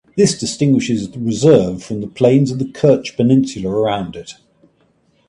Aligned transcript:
This 0.17 0.35
distinguishes 0.35 1.11
the 1.11 1.19
reserve 1.19 1.83
from 1.83 2.01
the 2.01 2.07
plains 2.07 2.49
of 2.49 2.57
the 2.57 2.65
Kerch 2.65 3.15
Peninsula 3.15 3.69
around 3.69 4.15
it. 4.15 4.33